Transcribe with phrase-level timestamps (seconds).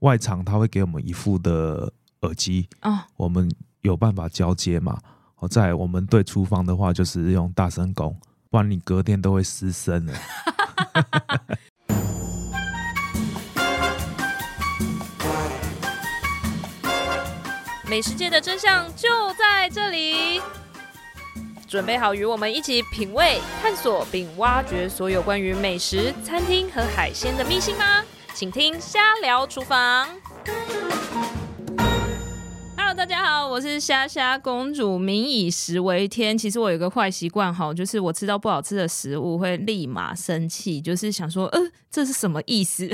[0.00, 1.92] 外场他会给我们一副的
[2.22, 3.50] 耳机啊，我们
[3.82, 4.98] 有办法交接嘛。
[5.36, 8.16] 哦，在我们对厨房的话，就是用大声公，
[8.50, 10.14] 不然你隔天都会失声了。
[17.88, 20.42] 美食界的真相就在这里，
[21.66, 28.04] 准备好与我们一起品味、探索并挖掘所有关于美食、餐厅和海鲜的秘辛吗？
[28.38, 30.08] 请听《瞎聊厨房》。
[32.98, 34.98] 大家好，我是虾虾公主。
[34.98, 41.60] 民以食为天，其实我有一个坏习惯哈，就是我吃到不好吃的食物会立马生气，就是想说，呃，
[41.92, 42.90] 这是什么意思？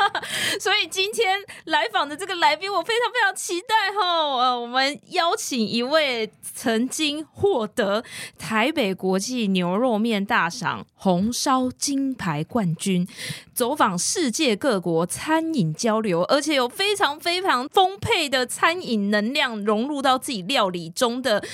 [0.60, 4.06] 所以今天来访的这个来宾，我非常非常期待哈。
[4.42, 8.04] 呃，我们邀请一位曾经获得
[8.38, 13.06] 台北国际牛肉面大赏红烧金牌冠军，
[13.54, 19.45] 走访世界各国餐饮交流，而且有非常非常丰沛的餐饮能量。
[19.54, 21.44] 融入到自己料理中的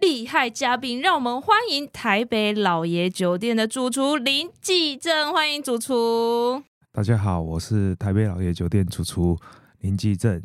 [0.00, 6.62] 厉害嘉宾，让我们欢迎台北老爷酒店的主厨林继正，欢迎主厨。
[6.92, 9.36] 大家好，我是台北老爷酒店主厨
[9.80, 10.42] 林继正，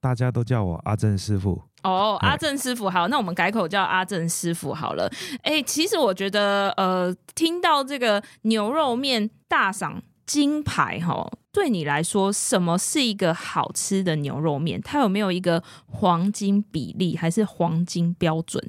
[0.00, 1.62] 大家都叫我阿正师傅。
[1.82, 5.10] 哦，阿正师傅好，那我们改口叫阿正师傅好了。
[5.42, 11.30] 哎，其实我觉得，呃，听到这个牛肉面大赏金牌，哈。
[11.58, 14.80] 对你来说，什么是一个好吃的牛肉面？
[14.80, 18.64] 它有没有一个黄金比例，还是黄金标准？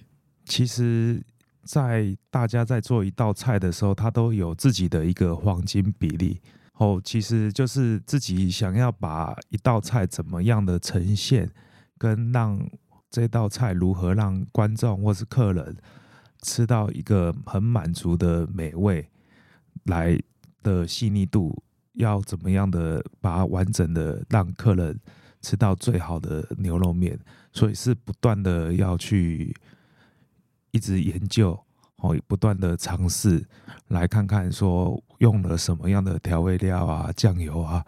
[0.46, 1.23] 其实，
[1.64, 6.42] 在大家在做一道菜的时候，它都有自己的一个黄金比例。
[6.78, 11.48] 哦，其实就是自己想要把一道菜怎么样的呈现，
[11.96, 12.59] 跟让
[13.12, 15.78] 这道菜如何让观众或是客人
[16.42, 19.08] 吃到一个很满足的美味，
[19.84, 20.20] 来
[20.64, 21.62] 的细腻度。
[21.94, 25.00] 要怎么样的把它完整的让客人
[25.42, 27.20] 吃到最好的牛肉面，
[27.52, 29.56] 所以是不断的要去
[30.72, 31.59] 一直研究，
[31.98, 33.46] 哦，不断的尝试，
[33.88, 37.86] 来看看说用了什么样的调味料啊、酱油啊，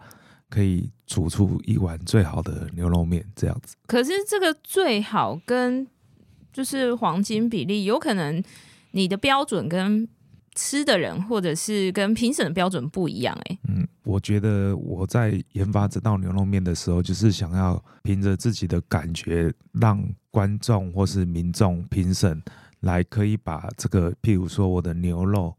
[0.48, 3.76] 可以煮出一碗最好的牛肉面这样子。
[3.86, 5.86] 可是这个最好跟
[6.52, 8.42] 就是黄金比例，有可能
[8.90, 10.08] 你的标准跟
[10.54, 22.42] 吃的人或者是跟评审的标准不一样，欸，嗯，我觉得我在研发这道牛肉面的时候，就是想要凭着自己的感觉，让观众或是民众评审
[22.80, 25.56] 来可以把这个，譬如说我的牛肉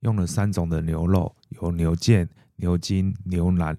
[0.00, 3.76] 用了三种的牛肉，有牛腱、牛筋、牛腩，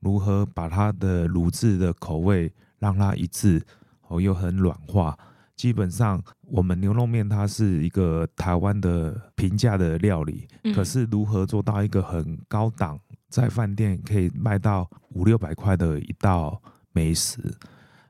[0.00, 3.62] 如何把它的卤制的口味让它一致，
[4.08, 5.16] 哦，又很软化。
[5.56, 13.00] 基本上，我们牛肉面它是一个台湾的平价的料理，嗯，可是如何做到一个很高档，
[13.30, 16.60] 在饭店可以卖到五六百块的一道
[16.92, 17.40] 美食，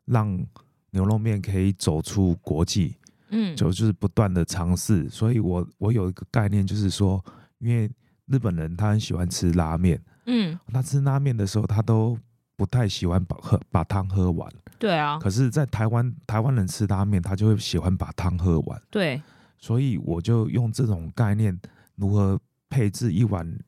[0.06, 0.44] 让
[0.90, 2.96] 牛肉面可以走出国际，
[3.30, 5.08] 嗯，就就是不断的尝试。
[5.08, 7.24] 所以我我有一个概念，就是说，
[7.58, 7.88] 因为
[8.26, 12.18] 日本人他很喜欢吃拉面，嗯，他吃拉面的时候，他都
[12.56, 14.50] 不太喜欢把喝把汤喝完。
[14.78, 18.80] 对啊，可是，在台湾，台湾人吃拉面，他就会喜欢把汤喝完。
[18.90, 19.22] 对，
[19.58, 21.58] 所以我就用这种概念，
[21.94, 23.58] 如何配置一碗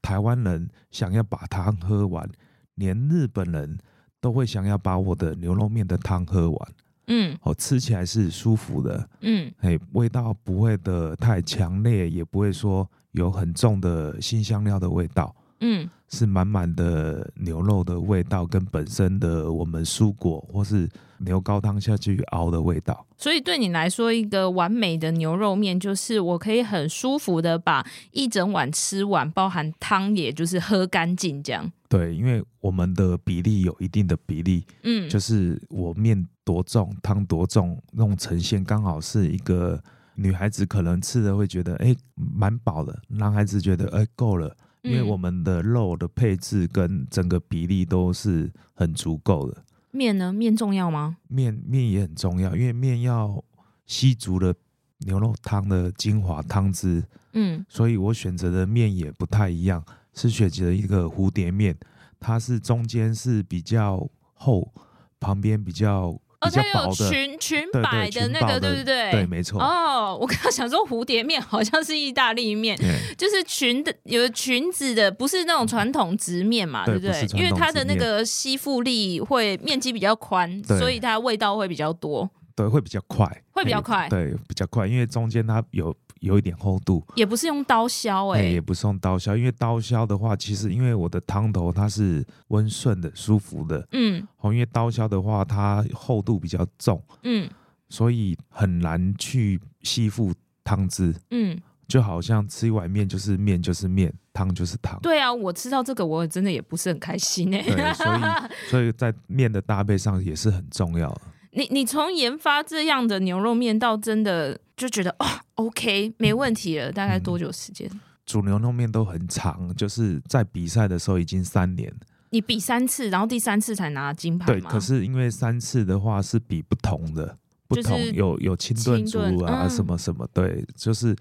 [0.00, 2.28] 台湾人想要把汤喝完，
[2.74, 3.78] 连日本人
[4.20, 6.72] 都会想要把我的牛肉面的汤喝完。
[7.08, 9.08] 嗯，哦，吃起来是舒服的。
[9.22, 15.34] 嗯，哎，味道不会的太强烈，也不会说有很重的辛香料的味道。
[15.60, 20.88] 嗯，是满满的牛肉的味道，跟本身的我们蔬果或是
[21.18, 23.06] 牛高汤下去熬的味道。
[23.16, 31.70] 所以对你来说，一个完美的牛肉面就是我可以很舒服的把一整碗吃完，包含汤也就是喝干净这样。
[31.88, 39.82] 对，因为我们的比例有一定的比例，嗯，就是我面多重，汤多重，那种呈现刚好是一个
[40.14, 44.56] 女孩子可能吃的会觉得哎蛮饱的，男孩子觉得哎够了。
[44.82, 49.64] 因为我们的肉的配置跟整个比例都是很足够的。
[49.90, 50.32] 面呢？
[50.32, 51.16] 面重要吗？
[51.28, 53.42] 面面也很重要，因为面要
[53.86, 54.54] 吸足了
[54.98, 57.04] 牛肉汤的精华汤汁。
[57.32, 59.84] 嗯，所以我选择的面也不太一样，
[60.14, 61.76] 是选择一个蝴蝶面，
[62.20, 64.72] 它是中间是比较厚，
[65.18, 66.20] 旁边比较。
[66.40, 69.10] 而且有裙裙摆的那个，对不对？
[69.10, 69.60] 对，没错。
[69.60, 72.78] 哦，我刚刚想说蝴蝶面好像是意大利面，
[73.16, 77.26] 就是裙的有裙子的，不是那种传统直面嘛，对不对？
[77.34, 82.30] 因为它的那个吸附力会面积比较宽，所以它味道会比较多。
[82.54, 97.48] 对，会比较快，会比较快，对，比较快，因为中间它有有一点厚度，也不是用刀削哎、欸，也不是用刀削，因为刀削的话，其实因为我的汤头它是温顺的、舒服的，嗯，哦，因为刀削的话它厚度比较重，嗯，
[97.88, 100.32] 所以很难去吸附
[100.62, 101.58] 汤汁，嗯。
[101.88, 105.00] 就好像吃一碗面就是面就是面，汤就是汤。
[105.00, 107.62] 对啊，我吃到这个，我真的也不是很开心哎。
[107.62, 108.20] 对，所以
[108.68, 111.10] 所以在面的搭配上也是很重要。
[111.52, 117.88] 你你从研发这样的牛肉面到真的就觉得哦，OK，没问题了，大概多久时间？
[117.92, 121.92] 嗯，煮牛肉面都很长，就是在比赛的时候已经三年。
[122.30, 124.46] 你比三次，然后第三次才拿金牌。
[124.46, 127.36] 对，可是因为三次的话是比不同的，
[127.66, 131.16] 不同有有清炖煮啊，什么什么，对，就是。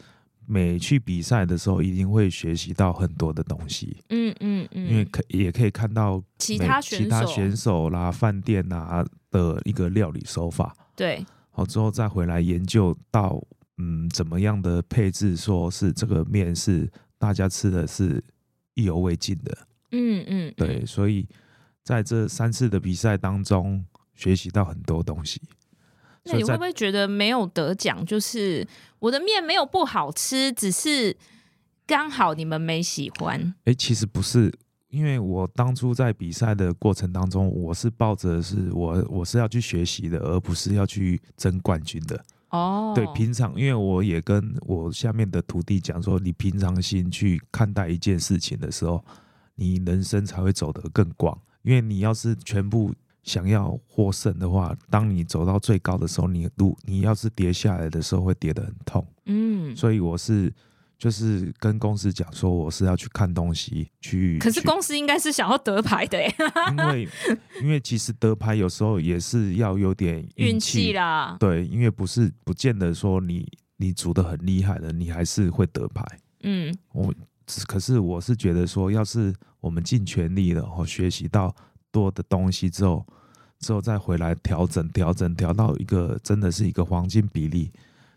[0.50, 3.98] 每去比赛的时候，一定会学习到很多的东西。
[4.10, 10.74] 嗯嗯嗯，因为可也可以看到其他选手、其他选手啦、饭店啊的一个料理手法。
[10.96, 13.44] 对，好之后再回来研究到，
[13.78, 18.24] 嗯，怎么样的配置，说是这个面是大家吃的是
[18.76, 19.58] 意犹未尽的。
[19.92, 21.28] 嗯嗯，对，所以
[21.84, 23.84] 在这三次的比赛当中，
[24.16, 25.42] 学习到很多东西。
[26.30, 28.06] 那你会不会觉得没有得奖？
[28.06, 28.68] 就是
[29.00, 31.16] 我的面没有不好吃，只是
[31.86, 33.54] 刚好你们没喜欢。
[33.66, 34.52] 哎，其实不是，
[34.90, 42.24] 因为我当初在比赛的过程当中，我是抱着是我我是要去学习的，而不是要去争冠军的。
[42.50, 49.04] 哦，对，平常因为我也跟我下面的徒弟讲说，你平常心去看待一件事情的时候，
[49.56, 51.40] 你人生才会走得更广。
[51.62, 52.94] 因为你要是全部。
[53.28, 59.06] 想要获胜的话，当你走到最高的时候，你如你要是跌下来的时候，会跌得很痛。
[59.26, 60.52] 嗯，所以我是
[60.98, 64.40] 就是跟公司讲说，我是要去看东西去。
[64.40, 66.34] 可是公司应该是想要得牌的耶，
[66.72, 67.10] 因为
[67.64, 71.36] 因为其实得牌有时候也是要有点运气啦。
[71.38, 73.46] 对，因为不是不见得说你
[73.76, 76.02] 你煮的很厉害的，你还是会得牌。
[76.44, 77.14] 嗯，我
[77.68, 81.54] 可是我是觉得说，要是我们尽全力了，哦，学习到
[81.92, 83.06] 多的东西之后。
[83.60, 87.72] 之后再回来调整，调整，调到一个真的是一个黄金比例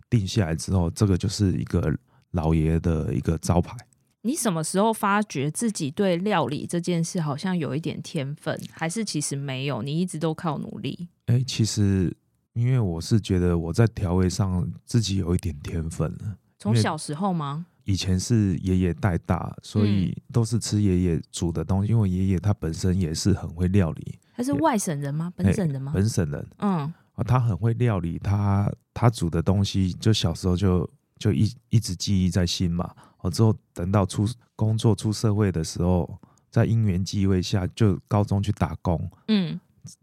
[0.08, 1.96] 定下来之后，这个就是一个
[2.32, 3.76] 老爷的一个招牌。
[4.22, 9.82] 你什么时候发觉自己对料理这件事好像有一点天分，还是其实没有？
[9.82, 11.08] 你一直都靠努力？
[11.26, 12.14] 哎，其实
[12.52, 16.36] 因为我是觉得我在调味上自己有一点天分了。
[16.58, 17.64] 从小时候吗？
[17.84, 21.90] 以前是爷爷带大，所以都是吃爷爷煮的东西。
[21.90, 24.18] 因为爷爷他本身也是很会料理。
[24.40, 25.30] 他是外省人吗？
[25.36, 25.92] 本省人吗？
[25.94, 26.46] 本省人。
[26.60, 26.90] 嗯，
[27.26, 30.88] 他很会料理，他他煮的东西，就小时候就
[31.18, 32.90] 就一一直记忆在心嘛。
[33.18, 34.26] 哦，之后等到出
[34.56, 36.18] 工作出社会的时候，
[36.50, 39.10] 在因缘际会下，就高中去打工。
[39.28, 39.60] 嗯，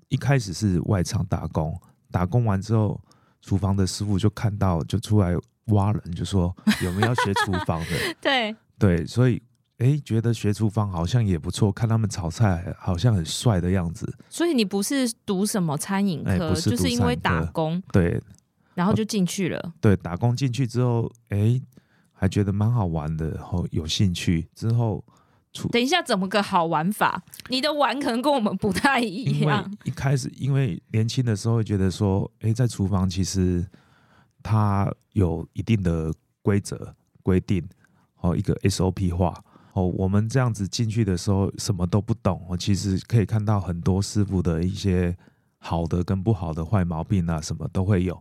[0.09, 1.75] 一开始是外场打工，
[2.11, 3.01] 打工完之后，
[3.41, 5.33] 厨房的师傅就看到，就出来
[5.69, 8.13] 挖人，就说有没有要学厨房的？
[8.21, 9.41] 对对，所以。
[9.77, 14.11] 哎，觉得学厨房好像也不错，看他们炒菜好像很帅的样子。
[14.27, 18.19] 所以你不是读什么餐饮科，是就是因为打工，对，
[18.73, 19.73] 然后就进去了。
[19.79, 21.61] 对，打工进去之后，哎，
[22.11, 24.49] 还觉得蛮好玩的，然后有兴趣。
[24.55, 25.03] 之后，
[25.71, 27.23] 等一下怎么个好玩法？
[27.49, 29.71] 你的玩可能跟我们不太一样。
[29.83, 33.63] 一开始，因为年轻的时候会觉得说，哎，在厨房其实
[34.41, 37.63] 它有一定的规则规定，
[38.21, 39.43] 哦，一个 SOP 化。
[39.77, 45.15] 哦，我们这样子进去的时候什么都不懂，我其实可以看到很多师傅的一些
[45.59, 48.19] 好的跟不好的坏毛病啊，什么都会有。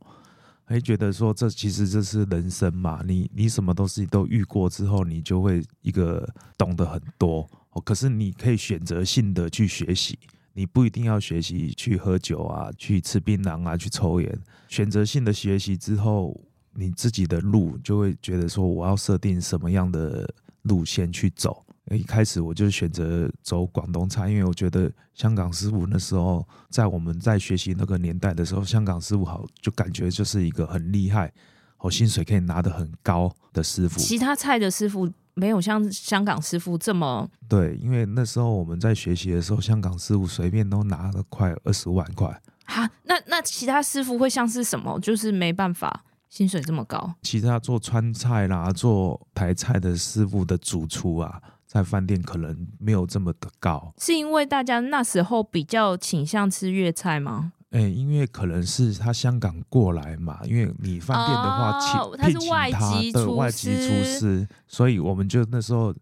[0.67, 6.29] 会觉得说，这其实这是人生嘛，你你什么东西都遇过之后，你就会一个
[6.59, 7.49] 懂得很多。
[7.71, 10.19] 哦，可是你可以选择性的去学习，
[10.53, 14.39] 你不一定要学习去喝酒啊，去吃槟榔啊，去抽烟。
[14.69, 16.39] 选择性的学习之后，
[16.75, 20.29] 你自己的路就会觉得说，我要设定什么样的。
[20.69, 31.33] 路线去走，一开始我就选择走广东菜，因为我觉得香港师傅那时候在我们在学习那个年代的时候，香港师傅好就感觉就是一个很厉害，
[31.79, 33.99] 哦，薪水可以拿得很高的师傅。
[34.01, 42.41] 其他菜的师傅没有像香港师傅这么对，因为那时候我们在学习的时候，香港师傅随便都拿了快二十万块。
[42.65, 44.99] 哈，那那其他师傅会像是什么？
[44.99, 46.05] 就是没办法。
[46.29, 53.93] 薪水这么高，其他做川菜啦、做台菜的师傅的主厨啊，在饭店可能没有这么的高。
[53.99, 57.53] 是因为大家那时候比较倾向吃粤菜吗？
[57.71, 65.93] 哎、欸，因为可能是他香港过来嘛，因为你饭店的话，请、哦、他是外籍厨师，外籍厨师，所以我们就那时候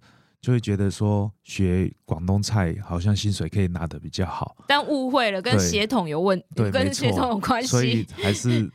[0.45, 8.71] 就会觉得说学广东菜好像薪水可以拿的比较好，但误会了，跟血统有问，对，跟血统有关系，所以还是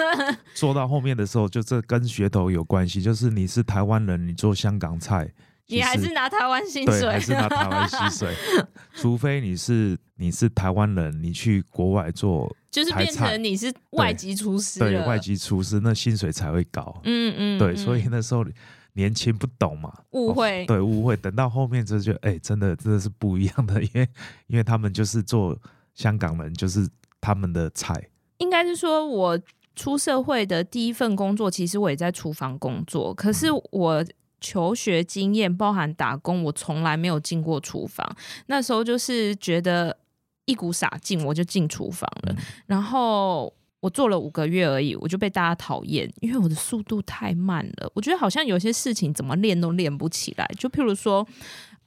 [0.54, 5.32] 做到后面的时候，就这跟血统有关系，就是你是台湾人，你做香港菜。
[5.66, 8.34] 你还是拿台湾薪水，还是拿台湾薪水，
[8.94, 17.00] 除非你是你是台湾人，你去国外做，就是变成你是外籍厨师，对，对外籍厨师，那薪水才会高。
[17.04, 18.44] 嗯嗯，对，所以那时候
[18.94, 24.08] 年轻不懂嘛，误会，哦，对误会，等到后面这就哎、欸，真的真的是不一样的，因为
[24.48, 25.56] 因为他们就是做
[25.94, 26.88] 香港人，就是
[27.20, 28.08] 他们的菜。
[28.38, 29.38] 应该是说，我
[29.76, 34.02] 出社会的第一份工作，其实我也在厨房工作，可是我。
[34.02, 34.08] 嗯
[34.40, 38.06] 求学经验包含打工，我从来没有进过厨房。
[38.44, 39.96] 那时候就是觉得
[40.44, 42.36] 一股傻劲，我就进厨房了。
[42.66, 43.50] 然后
[43.84, 47.90] 我做了五个月而已，我就被大家讨厌，因为我的速度太慢了。
[47.94, 50.50] 我觉得好像有些事情怎么练都练不起来。
[50.58, 51.26] 就譬如说。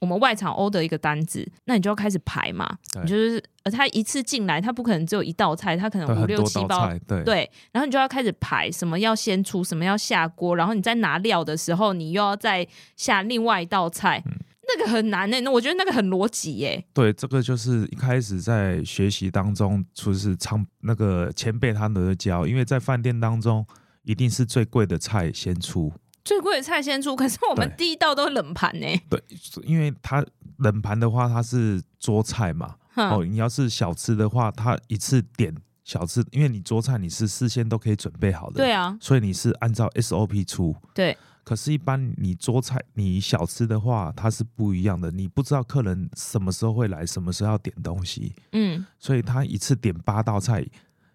[0.00, 2.78] 我们外场 order 一个单子，那你就要开始排嘛。
[3.02, 7.50] 你就是，呃，他一次进来，他不可能只有一道菜，他可能五六七包，对，对。
[7.72, 12.64] 然后你就要开始排，什么要先出，什么要下锅，然后你在拿料的时候，你又要再
[12.94, 15.40] 下另外一道菜，嗯、那个很难呢、欸。
[15.40, 16.84] 那我觉得那个很逻辑耶。
[16.92, 23.66] 对，这个就是一开始在学习当中，就是唱那个前辈他们都教，因为在饭店当中，
[24.02, 25.92] 一定是最贵的菜先出。
[26.24, 28.86] 最贵的菜先出，可是我们第一道都冷盘呢。
[29.08, 29.22] 对，
[29.64, 30.24] 因为它
[30.58, 32.74] 冷盘的话，它是桌菜嘛。
[32.94, 38.56] 哦，你要是小吃的话，它一次点小吃，因为你桌菜你是事先都可以准备好的。
[38.56, 40.76] 对啊，所以你是按照 SOP 出。
[40.92, 41.16] 对。
[41.48, 45.10] 可是，一般你桌菜你小吃的话，它是不一样的。
[45.10, 48.34] 你不知道客人什么时候会来，什么时候要点东西。
[48.52, 48.84] 嗯。
[48.98, 50.62] 所以他一次点八道菜。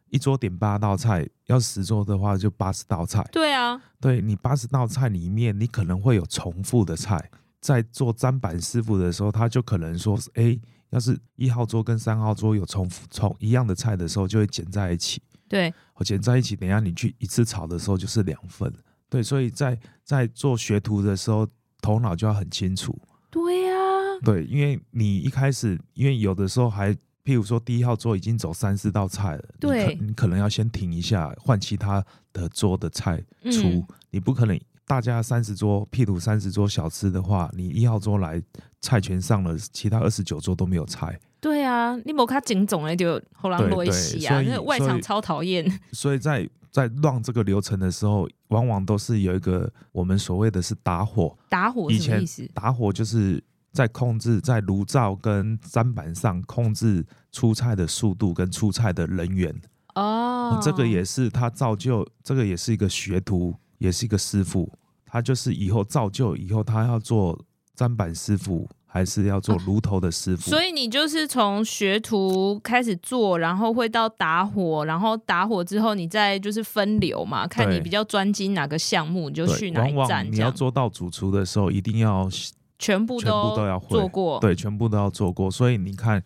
[0.10, 3.24] 一桌点八道菜，要十桌的话就八十道菜。
[3.32, 7.30] 对啊，对你八十道菜里面，你可能会有重复的菜。
[7.62, 10.60] 在做砧板师傅的时候，他就可能说：“哎，
[10.90, 18.74] 要是一号桌跟三号桌有重复重一样的菜的时候，就会剪在一起。”对，我剪在一起，等一下你去一次炒的时候就是两份。
[19.14, 21.48] 对，所以在在做学徒的时候，
[21.82, 22.98] 头脑就要很清楚。
[23.30, 26.96] 对呀、啊，对，因为你一开始，因为有的时候还。
[27.26, 32.04] 譬如说，第一号桌已经走三四道菜了，对，你可，能要先停一下，换其他
[32.34, 33.62] 的桌的菜出。
[33.64, 38.44] 嗯、你不可能大家三十桌，譬如三十桌小吃的话，你一号桌来
[38.82, 41.18] 菜全上了，其他二十九桌都没有菜。
[41.40, 45.66] 对啊，你没看警总哎就后浪落一洗啊，那外场超讨厌。
[45.94, 52.46] 所以在在让这个流程的时候，往往都是有一个我们所谓的是打火，打火什么意思？
[52.54, 53.42] 打火就是。
[53.74, 59.52] 在控制在炉灶跟砧板上控制出菜的速度跟出菜的人员
[59.96, 64.72] 哦，这个也是他造就，这个也是一个学徒，也是一个师傅。
[65.08, 67.44] 他就是以后造就以后，他要做
[67.76, 70.52] 砧板师傅，还是要做炉头的师傅。
[70.52, 80.32] 所以你就是从学徒开始做，然后会到打火，然后打火之后，你再就是分流嘛，看你比较专精哪个项目，你就去哪一站。
[80.32, 82.30] 你要做到主厨的时候，一定要。
[82.80, 85.50] 全部都都要做过，对，全部都要做过。
[85.50, 86.22] 所以你看，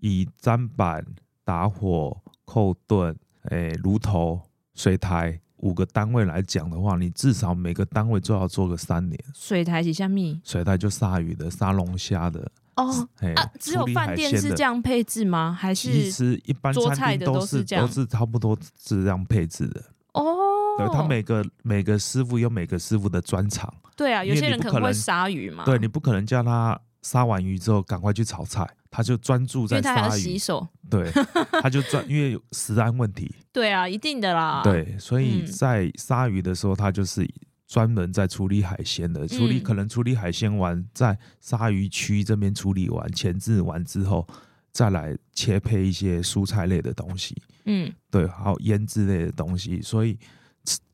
[0.00, 1.02] 以砧板、
[1.44, 3.16] 打火、扣炖、
[3.48, 4.42] 诶，炉头、
[4.74, 9.18] 水台五个单位来讲的话，你至少每个单位最好做个三年。
[9.34, 10.38] 水台是下面？
[10.44, 12.46] 水台就杀鱼的、杀龙虾的。
[12.76, 15.56] 哦，哎、啊，只有饭店是这样配置吗？
[15.58, 19.82] 还是其实一般桌菜的都是都是差不多是这样配置的。
[20.12, 20.36] 哦。
[20.76, 23.72] 对，他每个每个师傅有每个师傅的专长。
[23.96, 25.64] 对啊，有些人可能会杀鱼嘛。
[25.64, 30.20] 对，你不可能叫他杀完鱼之后赶快去炒菜，他就专注在鲨鱼。
[30.20, 30.64] 洗手。
[30.88, 31.10] 对，
[31.60, 33.34] 他就专因为有食安问题。
[33.52, 34.62] 对啊，一定的啦。
[34.62, 37.28] 对，所以在鲨鱼的时候，他就是
[37.66, 39.26] 专门在处理海鲜的。
[39.26, 44.24] 处理可能处理海鲜完，在鲨鱼区这边处理完、前置完之后，
[44.70, 47.36] 再来切配一些蔬菜类的东西。
[47.64, 50.16] 嗯，对，还有腌制类的东西，所以。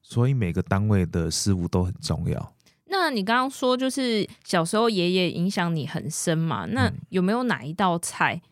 [0.03, 2.53] 所以每个单位的师傅都很重要。
[2.91, 6.67] 那你刚刚说，就是小时候爷爷影响你很深嘛？
[6.67, 8.43] 那有没有哪一道菜，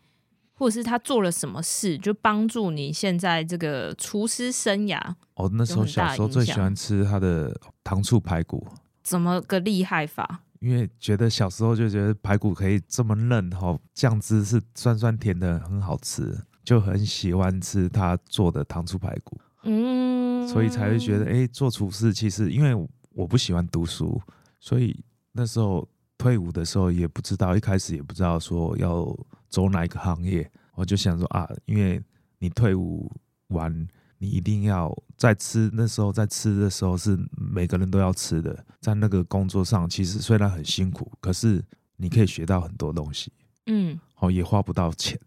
[0.53, 4.99] 或者是他做了什么事，就帮助你现在这个厨师生涯？
[5.35, 7.53] 哦，那时候小时候最喜欢吃他的
[7.83, 8.65] 糖醋排骨。
[9.03, 10.41] 怎么个厉害法？
[10.59, 19.39] 因为觉得小时候就觉得排骨可以这么嫩，哈，酱汁是酸酸甜的，很好吃，就很喜欢吃他做的糖醋排骨。
[19.63, 22.73] 嗯，所以才会觉得，哎、欸，做厨师其实，因为
[23.09, 24.21] 我不喜欢读书，
[24.59, 25.87] 所以那时候
[26.17, 32.01] 退伍的时候也不知道，一开始也不知道说要走哪一个行业，我就想说啊，因为
[32.37, 33.11] 你退伍
[33.47, 33.87] 完，
[34.17, 41.63] 你一定要在吃，那时候在吃的时候是每个人都要吃的，在那个工作上，其实虽然很辛苦，可是
[41.97, 43.31] 你可以学到很多东西，
[43.65, 45.19] 嗯，哦，也花不到钱。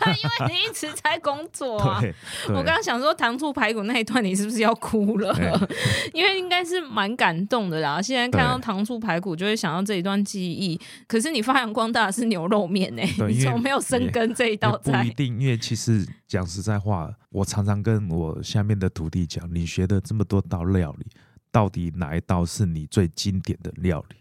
[0.06, 2.00] 因为你一直在工作啊。
[2.48, 5.36] 我刚刚想说糖醋排骨那一段，你是不是要哭了？
[6.12, 8.00] 因为应该是蛮感动的啦。
[8.00, 10.80] 现在看到糖醋排骨，就会想到这一段记忆。
[11.06, 13.26] 可是你发扬光大的是牛肉面呢、欸？
[13.28, 15.02] 你从没有深耕这一道菜。
[15.02, 21.06] 不一定，因为其实讲实在话，我常常跟我下面的徒弟讲，你学的这么多道料理，
[21.50, 24.16] 到底哪一道是你最经典的料理？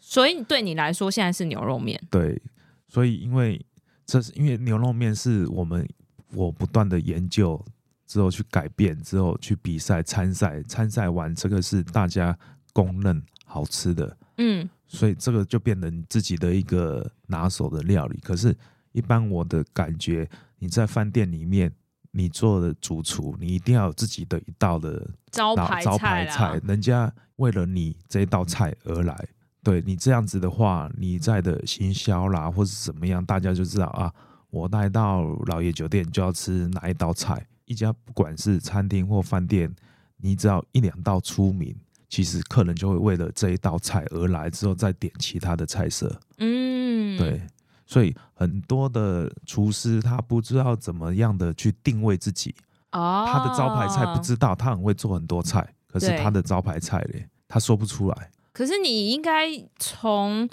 [0.00, 2.00] 所以对你来说，现在是牛肉面。
[2.10, 2.40] 对，
[2.88, 3.64] 所以因为。
[4.06, 5.86] 这是因为牛肉面是我们
[6.32, 7.62] 我不断的研究
[8.06, 12.38] 之后去改变之后去比赛参赛参赛完这个是大家
[12.72, 18.20] 公认好吃的，嗯，所以这个就变成自己的一个拿手的料理。
[18.22, 18.56] 可是，
[18.92, 21.72] 一般我的感觉，你在饭店里面
[22.10, 29.28] 你做的主厨，你一定要有自己的一道的招牌招牌菜，人家为了你这一道菜而来。
[29.66, 34.12] 对你这样子的话，你在的行销啦，或是怎么样，大家就知道啊。
[34.48, 37.44] 我带到老爷酒店就要吃哪一道菜。
[37.64, 39.68] 一家不管是餐厅或饭店，
[40.18, 41.74] 你只要一两道出名，
[42.08, 46.16] 其实客人就会为了这一道菜而来，之后再点其他的菜色。
[46.38, 47.42] 嗯，对。
[47.86, 52.54] 所以很多的厨师他不知道怎么样的去定位自己。
[52.92, 53.28] 哦。
[53.28, 58.30] 他的招牌菜不知道，他很会做很多菜，可是他的招牌菜嘞，他说不出来。
[58.56, 59.46] 可是你应该
[59.78, 60.48] 从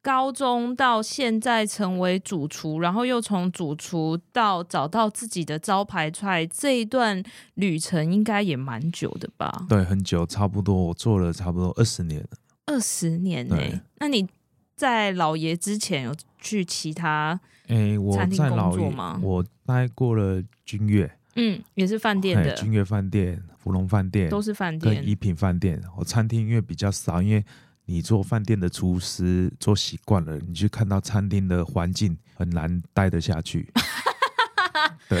[0.00, 7.20] 高中到现在成为主厨，然后又从主厨到找到自己的招牌菜，这一段
[7.54, 9.66] 旅程应该也蛮久的吧？
[9.68, 12.28] 对，很久，差不多我做了差不多二十年了。
[12.66, 13.80] 二十年呢、欸？
[13.96, 14.28] 那你
[14.76, 19.18] 在老爷之前有去其他诶餐厅工作吗？
[19.20, 21.10] 我待过了君悦。
[21.36, 25.80] 嗯，也是饭店的，君悦饭店、芙蓉饭店都是饭店，跟怡品饭店。
[25.96, 27.44] 我餐厅因为比较少，因为
[27.84, 33.70] 你做饭店的厨师做习惯了，你去看到餐厅的环境很难待得下去。
[35.08, 35.20] 对，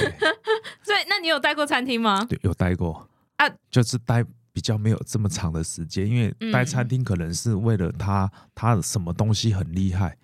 [0.82, 2.24] 所以那你有待过餐厅吗？
[2.28, 10.16] 对，有待过啊，就是待比较没有这么长的时间，因为待餐厅可能是为了他，他什么东西很厉害，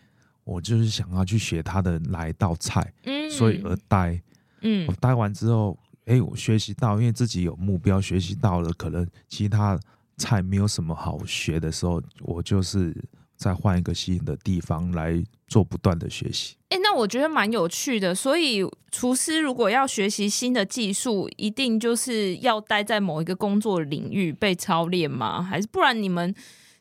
[0.45, 4.21] 我就是想要去学他的哪一道菜，嗯，所以而待。
[4.63, 9.79] 嗯，我待完之后，哎、欸，我学习到，因为自己有目标，学习到了，可能其他
[10.17, 12.97] 菜没有什么好学的时候，我就是
[13.37, 16.57] 再换一个新的地方来做不断的学习。
[16.71, 18.15] 哎、欸，那我觉得蛮有趣的。
[18.15, 25.43] 所以，厨师如果要学习新的技术，一定就是要待在某一个工作领域被操练吗？
[25.43, 26.35] 还是不然你们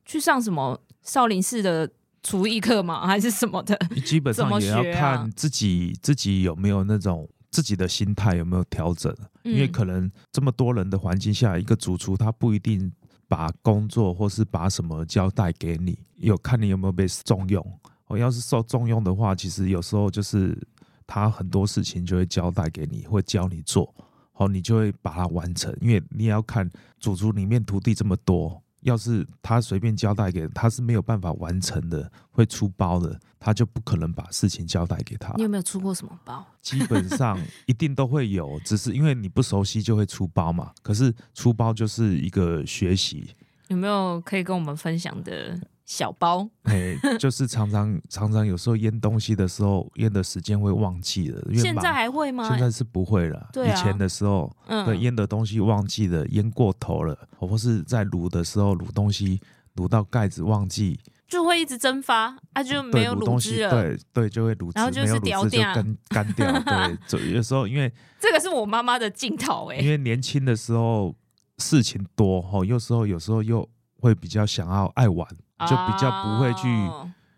[0.06, 1.90] 去上什么少林寺的
[2.24, 3.06] 厨艺课吗？
[3.06, 3.78] 还是什么的？
[4.06, 7.28] 基本上也要看自己、啊、自己有没有那种。
[7.56, 9.16] 自己的心态有没有调整？
[9.44, 12.92] 因为可能这么多人的环境下，一个主厨他不一定
[13.30, 17.66] 把工作或是把什么交代给你，有看你有没有被重用。
[18.08, 20.62] 我要是受重用的话，其实有时候就是
[21.08, 23.96] 他很多事情就会交代给你，会教你做，
[24.34, 25.74] 好，你就会把它完成。
[25.80, 28.62] 因为你也要看主厨里面徒弟这么多。
[28.86, 35.34] 要是他随便交代给他是没有办法完成的，会出包的，他就不可能把事情交代给他。
[35.38, 36.46] 你有没有出过什么包？
[36.62, 40.72] 基本上一定都会有，只是因为你不熟悉就会出包嘛。
[40.84, 43.36] 可是出包就是一个学习。
[43.70, 45.60] 有没有可以跟我们分享的？
[45.86, 51.42] 小包，哎， 就是常常常常有时候腌东西的时候，腌的时间会忘记了。
[51.54, 52.50] 现在还会吗？
[52.50, 53.50] 现在是不会了。
[53.54, 59.40] 对、啊，以前的时候，嗯，对，腌的东西忘记了，腌过头了，或是在卤的时候卤东西
[59.76, 63.70] 卤到盖子忘记，就会一直蒸发，啊，就没有卤汁了。
[63.70, 66.64] 对对，就会卤汁，然后就是掉掉，干干掉。
[67.08, 71.14] 对，有时候因为 这个是我妈妈的镜头哎，因为年轻的时候
[71.60, 73.70] 事情多哈，有时候有时候又
[74.00, 75.28] 会比较想要爱玩。
[75.60, 76.68] 就比较不会去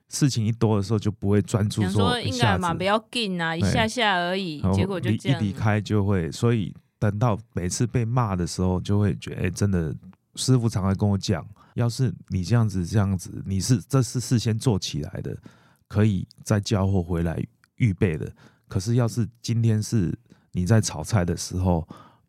[0.10, 9.94] 事情一多的时候就不会专注说应该嘛，不要紧啊，一下下而已，结果就这样一离开就会，所以等到每次被骂的时候，就会觉得哎，真的
[10.36, 15.38] 师傅常常跟我讲，要是你这样子这样子，你是这是事先做起来的，
[15.88, 17.40] 可以再交货回来
[17.76, 18.32] 预备的，
[18.68, 20.18] 可是要是今天是
[20.54, 21.88] 你在炒菜的时候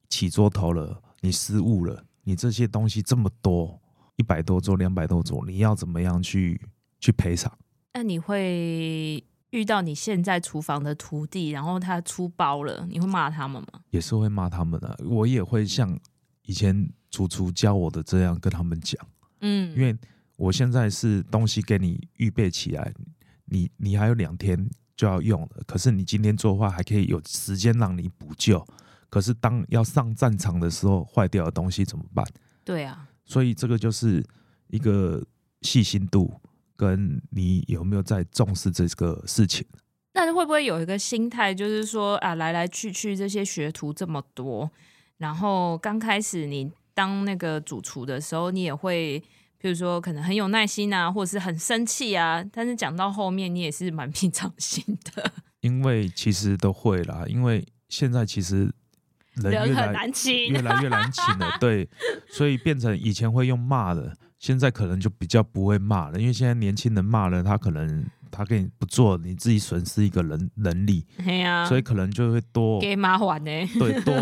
[0.09, 3.81] 起桌头了，你失误了，你这些东西这么多。
[4.18, 6.61] 一百多桌，两百多桌，你要怎么样去
[7.00, 7.57] 去赔偿？
[7.94, 13.81] 那你会遇到你现在厨房的徒弟，然后他出包了，你会骂他们吗？
[13.90, 15.98] 也是会骂他们的，我也会像
[16.42, 19.00] 以前主厨教我的这样跟他们讲。
[19.40, 19.96] 嗯，因为
[20.37, 22.92] 我现在是东西给你预备起来，
[23.44, 28.66] 你你还有两天就要用了，可是你今天做的话还可以有时间让你补救。
[29.09, 32.26] 可是当要上战场的时候，坏掉的东西怎么办？
[32.64, 33.08] 对啊。
[33.28, 34.24] 所以这个就是
[34.68, 35.24] 一个
[35.62, 36.40] 细心度
[36.74, 39.64] 跟你有没有在重视这个事情。
[40.14, 44.68] 那会不会有一个心态，就是说啊，来来去去这些学徒这么多，
[45.18, 49.20] 然后刚开始你当那个主厨的时候，你也会，
[49.60, 55.30] 譬如说可能很有耐心啊，或者是很生气啊，但是讲到后面，你也是蛮 平常心的。
[55.60, 58.72] 因为其实都会啦，因为现在其实
[59.42, 61.88] 人越来人很难请，越来越难请了， 对，
[62.31, 68.05] 所以变成以前会用骂的，现在可能就比较不会骂了，因为现在年轻人骂了，他可能。
[68.31, 71.03] 他给你不做，你自己损失一个人能力，
[71.46, 73.51] 啊、所以可能就会多给麻烦呢。
[73.81, 74.14] 对，多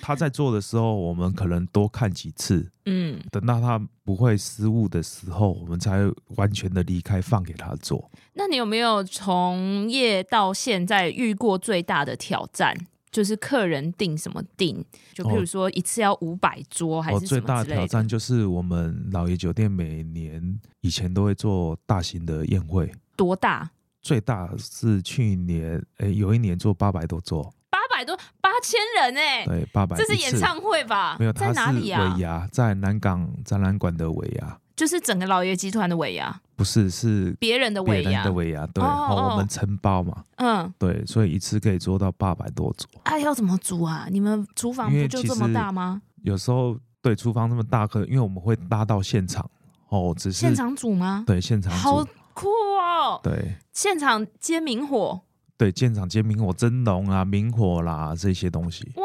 [0.00, 8.08] 他在做的时候，我们可能多看几次，嗯，等到他不会失误的时候，我们才完全的离开，放给他做。
[8.34, 12.76] 那你有没有从业到现在遇过最大的挑战？
[13.10, 17.44] 就是客人订什么订，就譬如说一次要五百桌，还是什么之类的？
[17.44, 22.90] 最大的挑战就是我们老爷酒店每年以前都会做大型的宴会。
[23.16, 23.70] 多大？
[24.00, 29.96] 最大是去年，哎、欸，有一年做八百多桌，八百多八千人哎、欸，对，八百。
[29.96, 31.16] 这是演唱会吧？
[31.18, 32.14] 没有，在哪里啊？
[32.14, 42.88] 尾牙，在南港展览馆的尾牙，就是整个老爷集团的尾牙，不是，是别人的尾牙的尾牙，对，哦，哦，哦，我们承包嘛，嗯，对，所以一次可以做到八百多桌。
[43.02, 44.06] 哎、啊，要怎么煮啊？
[44.08, 46.00] 你们厨房不就这么大吗？
[46.22, 49.50] 有时候对厨房那么大，可因为我们会搭到现场
[49.88, 51.24] 哦，只是现场煮吗？
[51.26, 52.08] 对，现场煮。
[52.32, 53.18] 酷哦！
[53.20, 55.20] 对，现场接明火，
[55.56, 58.88] 对，现场接明火蒸笼啊、明火啦这些东西。
[58.94, 59.02] 哇！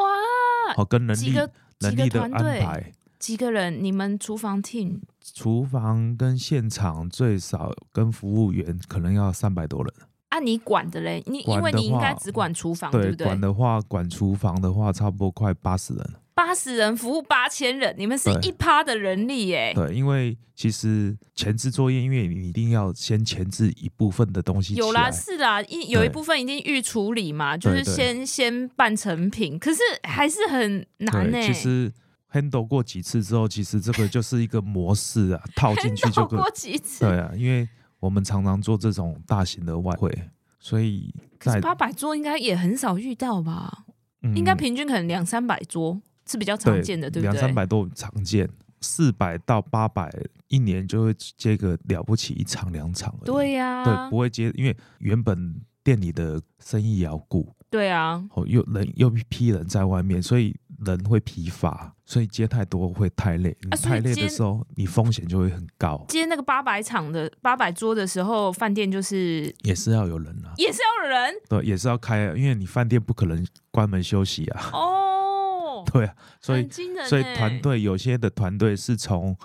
[0.75, 3.81] 好，跟人力几个人力的安排，几个人？
[3.81, 4.99] 你们厨房 team？
[5.33, 9.93] 厨房跟现场最少跟服务员可能要三百多人。
[10.27, 11.23] 啊，你管的嘞？
[11.25, 13.23] 你因为你应该只管厨房，对不对？
[13.23, 16.05] 管的话，管厨房的话，差不多快八十人。
[16.36, 19.71] 八十人服务八千人，你们是一趴的人力耶。
[19.73, 24.73] 对，因为其实前置作业，因为你一定要先前置一部分的东西。
[24.73, 31.41] 有啦，是啦，一有一部分已经预处理嘛，就是先先半成品，可是还是很难呢。
[31.41, 31.89] 其实
[32.34, 37.06] handle 过几次之后，其实这个就是一个模式啊， 套进去就过几次。
[37.06, 37.69] 对啊，因为
[38.00, 40.12] 我们常常做这种大型的外汇，
[40.60, 43.86] 所以在八百桌应该也很少遇到吧？
[44.24, 46.02] 嗯、应该平均可能两三百桌。
[46.26, 47.34] 是比较常见的，对，对不对？
[47.34, 50.10] 两三百多常见，四百到八百
[50.48, 53.26] 一年就会接个了不起一场两场而已。
[53.26, 57.54] 对呀、啊，对，不会接，因为原本店里的生意也要顾。
[57.69, 63.56] 对啊，哦，又人又一批人在外面，所以人会疲乏，所以接太多会太累。
[63.62, 66.04] 你太累的时候，你风险就会很高。
[66.08, 74.69] 接那个八百场的八百桌的时候，饭店就是也是要有人啊，也是要有人，对，也是要开啊，因为你饭店不可能关门休息啊。
[74.74, 75.84] 哦。
[75.91, 76.67] 对啊，所以
[77.08, 79.36] 所以团队有些的团队是从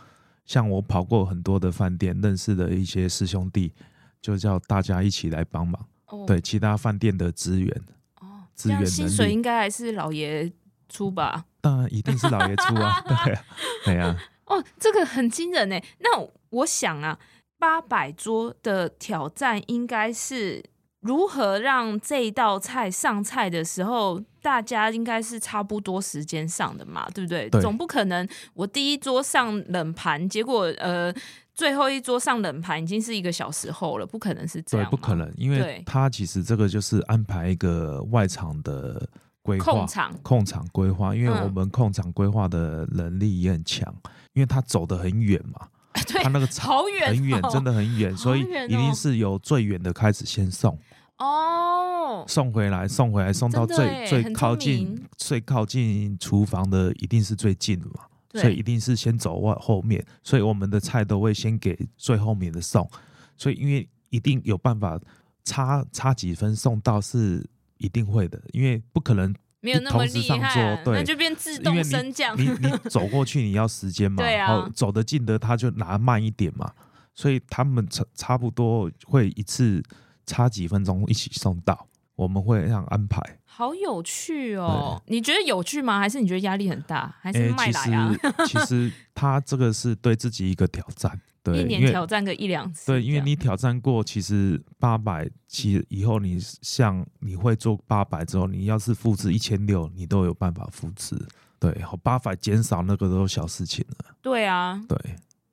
[0.46, 3.74] 像我跑过很多的饭店认识的一些师兄弟，
[4.20, 5.86] 就叫大家一起来帮忙。
[6.06, 7.82] 哦、对其他饭店的资源
[8.20, 10.50] 哦，资源薪水应该还是老爷
[10.88, 11.44] 出吧？
[11.60, 13.44] 当然一定是老爷出啊， 对啊，
[13.84, 14.16] 对啊。
[14.46, 15.78] 哦，这个很惊人呢。
[15.98, 17.18] 那我想啊，
[17.58, 20.64] 八百桌的挑战应该是。
[21.00, 27.48] 如何让这一道菜上菜的时候，大家应该是差不多时间上的嘛，对不对？
[27.48, 31.14] 对，总不可能我第一桌上冷盘，结果呃
[31.54, 34.84] 最后一桌上冷盘已经是一个小时后了，不可能是这样。
[34.84, 39.08] 对，不可能，因为他其实这个就是安排一个外场的
[39.48, 40.14] 规划，控场。
[40.22, 45.66] 控场规划，因为我们控场规划的能力也很强，嗯、因为他走得很远嘛。
[46.22, 50.78] 他那个好远，很远，真的很远，所以一定是由最远的开始先送
[51.18, 62.88] 哦，送回来，送回来，送到最最靠近最靠近厨房的，一定是最近的嘛，所以一定是先走外后面，所以我们的菜都会先给最后面的送，
[63.36, 64.98] 所以因为一定有办法
[65.44, 67.44] 差差几分送到是
[67.78, 69.34] 一定会的，因为不可能。
[69.60, 72.38] 没有那么厉害，对，那就变自动升降。
[72.38, 74.22] 你你，你走过去，你要时间嘛？
[74.22, 74.70] 对啊。
[74.72, 76.72] 走得近的他就拿慢一点嘛，
[77.12, 79.82] 所以他们差差不多会一次
[80.24, 83.20] 差几分钟一起送到，我们会这样安排。
[83.44, 85.02] 好有趣哦！
[85.08, 85.98] 你觉得有趣吗？
[85.98, 87.12] 还是你觉得压力很大？
[87.20, 88.14] 还是卖来啊？
[88.22, 91.20] 欸、 其实，其实他这个是对自己一个挑战。
[91.52, 92.86] 对，一年挑战个一两次。
[92.92, 101.16] 对，因为你挑战过，其实八百，其实以后你像你会做八百之后，你要是复制一千六，你都有办法复制。
[101.58, 104.14] 对，好，八百减少那个都是小事情了。
[104.22, 104.80] 对啊。
[104.88, 104.96] 对。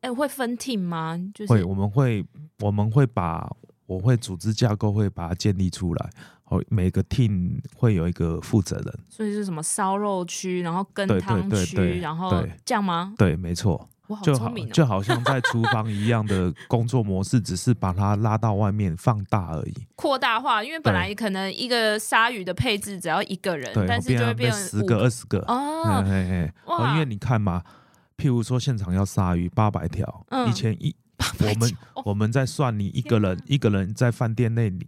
[0.01, 1.19] 哎、欸，会分 team 吗？
[1.33, 2.23] 就是会，我们会，
[2.59, 3.51] 我们会把，
[3.87, 6.09] 我会组织架构，会把它建立出来。
[6.43, 8.99] 好，每个 team 会有一个负责人。
[9.09, 13.15] 所以是什么烧肉区，然后羹汤区，然后这样吗？
[13.17, 13.89] 对，没错。
[14.21, 14.69] 就好聪明哦！
[14.71, 20.63] 就好像在厨房一样的 工作模式，只是把它拉到外面放大而已，扩大化。
[20.63, 26.03] 因为本来可能一个鲨鱼的配置只要一个人，但是就会变成十个、二十个哦。
[26.03, 26.93] 嘿嘿嘿哇！
[26.93, 27.63] 因为你看嘛，
[28.17, 30.95] 譬如说现场要鲨鱼八百条，以前一
[31.39, 31.73] 我们
[32.05, 34.85] 我们在算你一个人一个人在饭店内你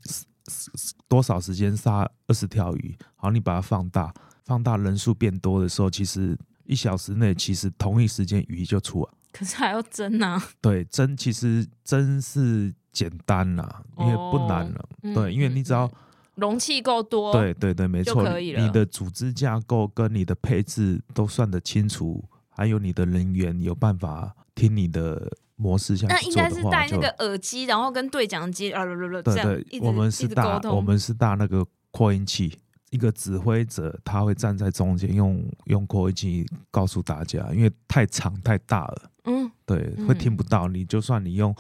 [1.08, 4.14] 多少时间杀二十条鱼，好，你把它放大，
[4.46, 6.38] 放大人数变多的时候，其实。
[6.68, 9.10] 一小时内，其实同一时间鱼就出了。
[9.32, 10.42] 可是还要蒸啊？
[10.62, 14.90] 对，蒸其实蒸是简单啦，因为不难了。
[15.04, 15.90] 哦、对，因为你只要
[16.36, 32.58] 容器够多，对对对，没错，你的组织架构跟你的配置都算得清楚，还有你的人员有办法听你的模式下那应该是戴那个耳机，然后跟对讲机啊，对对对，我们是大，我们是大那个扩音器。
[32.90, 40.68] 一个指挥者，他会站在中间，用用扩音器告诉大家，因为太长太大了，嗯，对，会听不到。
[40.68, 41.56] 你就算你用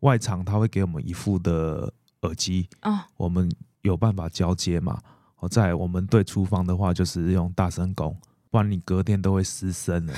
[0.00, 3.50] 外场，他会给我们一副的耳机啊，我们
[3.82, 5.00] 有办法交接嘛。
[5.34, 8.16] 好，在我们对厨房的话，就是用大声公，
[8.50, 10.14] 不然你隔天都会失声了。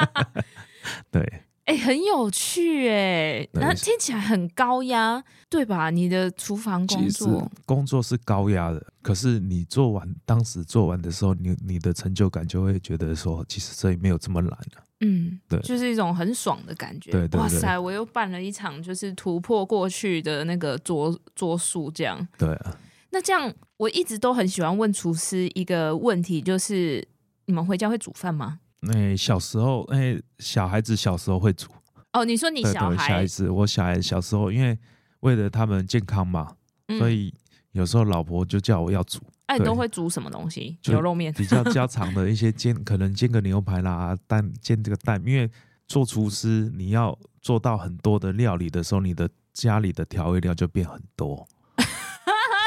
[1.10, 1.43] 对。
[1.64, 5.88] 哎、欸，很有趣哎，那听起来很高压，对吧？
[5.88, 14.84] 你的厨房工作，工作是高压的，可是你做完，当时做完的时候，你你的成就感就会觉得说，其实这也没有这么难了。
[15.00, 17.10] 嗯，对，就是一种很爽的感觉。
[17.10, 22.26] 对，对，对，哇塞，我又办了一场，就是突破过去的那个桌桌数，这样。
[22.36, 22.76] 对啊。
[23.10, 27.06] 那这样，我一直都很喜欢问厨师一个问题，就是
[27.46, 28.60] 你们回家会煮饭吗？
[28.86, 31.68] 那、欸、小时候，哎、欸，小孩子小时候会煮。
[32.12, 34.78] 哦，你说你小孩，小孩子，我小孩小时候，因为
[35.20, 36.54] 为了他们健康嘛，
[36.88, 37.32] 嗯、所以
[37.72, 39.20] 有时候老婆就叫我要煮。
[39.46, 40.78] 哎、啊，你都会煮什么东西？
[40.84, 45.22] 牛肉面，比较家常的 一些煎，可能煎个牛排啦，蛋煎这个蛋。
[45.26, 45.50] 因为
[45.86, 51.46] 做厨师，你要做到很多的料理的时候，你的家里的调味料就变很多。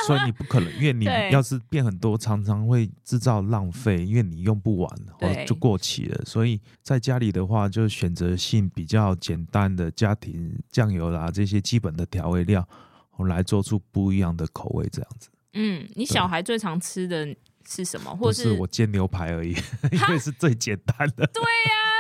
[0.08, 4.90] 所以你不可能，因为你要是变很多，常常会制造浪费，因为你用不完，
[5.20, 6.24] 或就过期了。
[6.26, 12.68] 所以在家里的话，就选择性比较简单的家庭酱油啦，这些基本的调味料，
[13.18, 15.30] 我来做出不一样的口味，这样子。
[15.54, 17.36] 嗯，你小孩最常吃的
[17.68, 18.16] 是什么？
[18.16, 19.56] 或是，是我煎牛排而已，
[19.92, 21.28] 因为是最简单的。
[21.28, 21.92] 对呀、啊，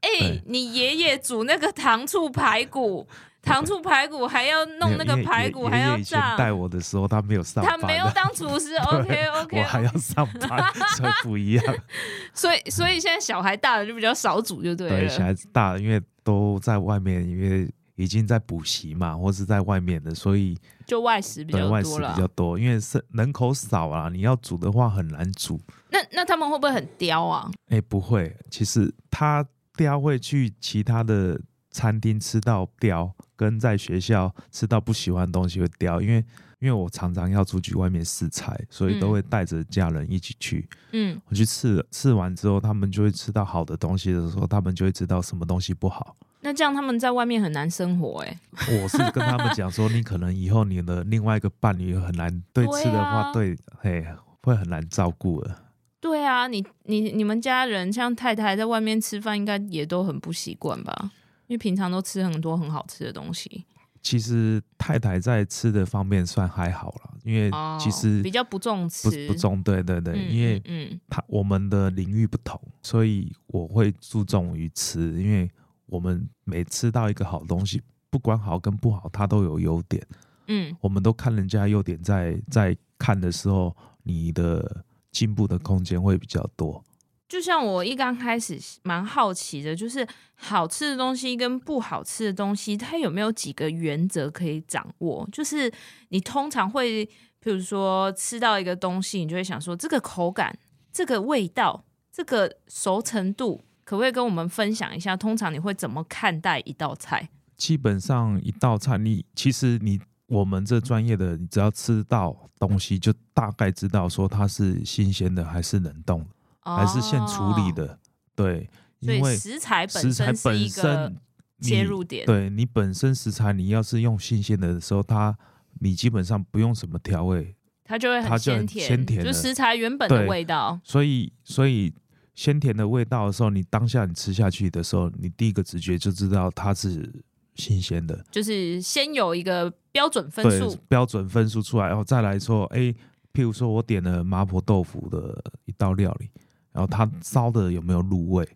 [0.00, 3.08] 哎、欸，你爷爷煮那个糖醋排骨。
[3.46, 6.36] 糖醋排骨还要弄那个排骨，还要炸。
[6.36, 8.74] 带我的时候，他没有上班，他没有当厨师。
[8.90, 10.60] OK OK，我还要上班，
[10.96, 11.64] 所以不一样。
[12.34, 14.98] 所以所以现在小孩大了就比较少煮，就对了。
[14.98, 25.60] 对，小孩子大了，因为都在外面，因为已经在补习嘛，或是在外面的，所以就外食比较多食比较多，因为是人口少啊，你要煮的话很难煮。
[25.90, 27.48] 那那他们会不会很刁啊？
[27.68, 33.14] 哎、欸，不会，其实他刁会去其他的餐厅吃到刁。
[33.36, 36.24] 跟在学校吃到不喜欢的东西会掉，因为
[36.58, 40.66] 因为我常常要出去外面试菜，所以都会带着家人一起去。
[40.92, 46.16] 嗯，我去试了，试完之后，他们就会吃到好的东西的时候，他们就会知道什么东西不好。
[46.40, 48.80] 那这样他们在外面很难生活哎、欸。
[48.82, 54.06] 我是跟他们讲说，你可能以后你的另外一个伴侣很难对吃的话，对，啊、对嘿
[54.42, 55.62] 会很难照顾了。
[56.00, 61.10] 对啊，你你你们家人像太太在外面吃饭，应该也都很不习惯吧？
[61.46, 63.64] 因为平常都吃很多很好吃的东西，
[64.02, 75.50] 其实太太在吃的方面算还好了，因为其实比较不重吃，不不重，对对对，嗯、因为嗯，他我们的领域不同，所以我会注重于吃，因为
[75.86, 80.04] 我们每吃到一个好东西，不管好跟不好，它都有优点，
[80.48, 86.82] 嗯，我们都看人家优点在，在在看的时候，你的进步的空间会比较多。
[87.28, 95.28] 就像我一刚开始蛮好奇的，就是好吃的东西跟不好吃的东西，它有没有几个原则可以掌握？
[95.32, 95.72] 就是
[96.10, 97.04] 你通常会，
[97.40, 100.56] 比如说吃到一个东西，你就会想说，这个口感、
[100.92, 105.16] 这个味道、这个熟成度，可不可以跟我们分享一下？
[105.16, 107.28] 通常你会怎么看待一道菜？
[107.56, 116.26] 基本上一道菜，你其实你我们这专业的，你只要吃到东西，就大概知道说它是新鲜的还是冷冻的。
[116.74, 117.98] 还是现处理的，哦、
[118.34, 121.12] 对，因为食材本身是一个
[121.60, 122.26] 切入点。
[122.26, 125.36] 对你本身食材，你要是用新鲜的时候，它
[125.80, 130.80] 你基本上不用什么调味，它就会很鲜甜，鲜甜，就食材原本的味道。
[130.82, 131.94] 所以，所以
[132.34, 137.24] 鲜甜的味道的时候，你当下你吃下去的时候，你第一个直觉就知道它是
[137.54, 142.92] 新鲜的，就是先有一个标准分数，标准分数出来，然后再来说，哎，
[143.32, 146.28] 譬如说我点了麻婆豆腐的一道料理。
[146.76, 148.46] 然后它烧的有没有入味？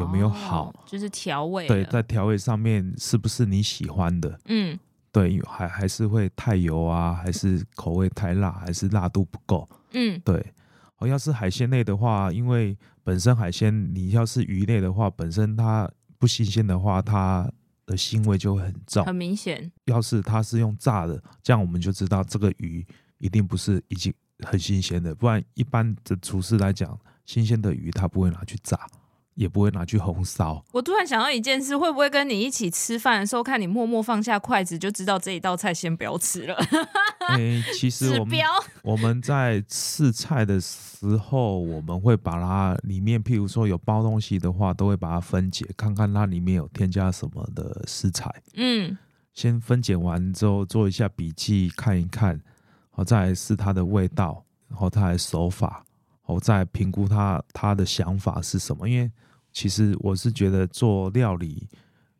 [0.00, 1.66] 有没有好，哦、就是调味。
[1.66, 4.38] 对，在调味上面是不是你喜欢的？
[4.46, 4.78] 嗯，
[5.10, 9.68] 对，还还是会太油啊，还是口味太辣，还是辣度不够？
[9.92, 10.44] 嗯，对。
[10.98, 15.88] 哦，要是海鲜类的话，因为本身海鲜，你要是鱼类的话，本身它
[16.18, 17.48] 不新鲜的话，它
[17.86, 19.70] 的腥味就会很重，很明显。
[19.86, 22.86] 要是它是用炸的，这样我们就知道这个鱼
[23.18, 26.96] 一定不是已经很新鲜的，不然一般的厨师来讲，
[27.28, 28.78] 新鲜的鱼他不会拿去炸。
[29.34, 30.64] 也不会拿去红烧。
[30.72, 36.56] 我突然想到一件事，会不会跟你一起吃饭的时候，看你默默放下筷子，就知道这一道菜先不要吃了？
[37.38, 38.36] 欸、其实我们
[38.82, 48.28] 我们在试菜的时候，我们会把它里面，譬如说有包东西的话，都会把它分解，看看它里面有添加什么的食材。
[48.54, 48.98] 嗯，
[49.34, 52.40] 先分解完之后做一下笔记，看一看，
[52.90, 55.84] 好，再来试它的味道，然后它的手法，
[56.28, 59.10] 我再评估他他的想法是什么，因为。
[59.50, 61.66] 其实我是觉得做料理，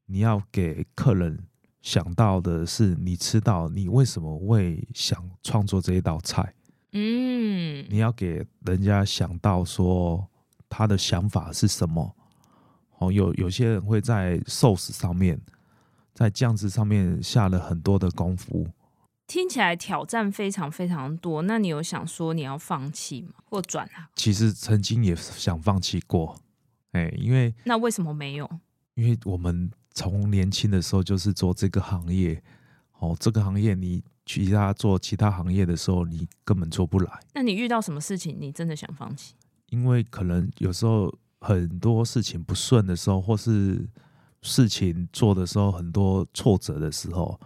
[0.06, 1.38] 你要给客人
[1.82, 6.52] 想到的是，你吃到你为什么会想创作这一道菜？
[6.92, 10.26] 嗯，你要给人家想到说
[10.68, 12.16] 他的想法是什么？
[12.98, 15.38] 哦，有有些人会在寿司上面，
[16.14, 18.66] 在酱汁上面下了很多的功夫，
[19.28, 21.42] 听起来挑战非常非常多。
[21.42, 23.34] 那你有想说你要放弃吗？
[23.44, 24.08] 或转啊？
[24.16, 26.36] 其实曾经也想放弃过。
[26.92, 28.50] 哎，因为那为什么没有？
[28.94, 32.42] 因为我们从年轻的时候就是做这个行业，
[32.98, 37.20] 哦，这个行业你其他做其他行业的时候，你根本做不来。
[37.34, 39.34] 那你遇到什么事情，你真的想放弃？
[39.68, 43.86] 因为可能有时候很多事情不顺的时候，或是
[44.40, 47.38] 事情做的时候很多挫折的时候，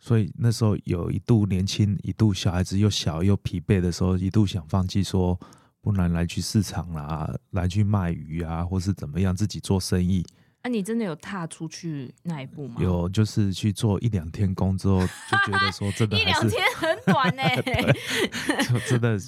[0.00, 5.38] 所以那时候有一度年轻，一度小孩子又小又疲惫的时候，一度想放弃说。
[5.82, 10.22] 不然来去市场啦，来去卖鱼啊，或是怎么样自己做生意。
[10.60, 12.76] 啊，你真的有踏出去那一步吗？
[12.82, 18.62] 有，就是去做一两天工之后，就觉得说真的 一两天很短呢、 欸。
[18.62, 19.18] 就真的